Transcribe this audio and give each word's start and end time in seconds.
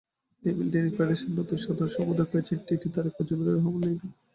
Table 0.43 0.67
tennis 0.73 0.91
ফেডারেশনের 0.91 1.37
নতুন 1.39 1.57
সাধারণ 1.59 1.91
সম্পাদক 1.95 2.27
হয়েছেন 2.31 2.57
টিটি 2.67 2.87
তারকা 2.93 3.21
জোবেরা 3.27 3.51
রহমান 3.53 3.81
লিনু। 3.83 4.07